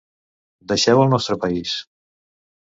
Deixeu 0.71 1.03
el 1.03 1.13
nostre 1.13 1.39
país! 1.45 1.77